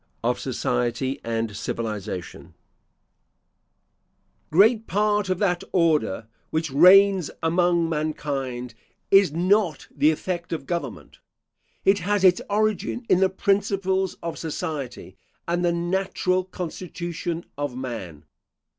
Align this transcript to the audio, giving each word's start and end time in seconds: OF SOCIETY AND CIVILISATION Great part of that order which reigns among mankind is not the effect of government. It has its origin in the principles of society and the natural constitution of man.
OF 0.23 0.39
SOCIETY 0.39 1.21
AND 1.23 1.55
CIVILISATION 1.55 2.55
Great 4.49 4.87
part 4.87 5.29
of 5.29 5.37
that 5.37 5.63
order 5.71 6.25
which 6.49 6.71
reigns 6.71 7.29
among 7.43 7.87
mankind 7.87 8.73
is 9.11 9.31
not 9.31 9.87
the 9.95 10.09
effect 10.09 10.51
of 10.51 10.65
government. 10.65 11.19
It 11.85 11.99
has 11.99 12.23
its 12.23 12.41
origin 12.49 13.05
in 13.09 13.19
the 13.19 13.29
principles 13.29 14.15
of 14.23 14.39
society 14.39 15.17
and 15.47 15.63
the 15.63 15.71
natural 15.71 16.45
constitution 16.45 17.45
of 17.55 17.77
man. 17.77 18.25